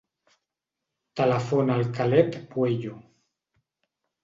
Telefona 1.21 1.77
al 1.81 1.85
Caleb 1.99 2.41
Pueyo. 2.55 2.99